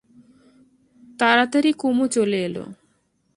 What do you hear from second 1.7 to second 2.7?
কুমু চলে এল।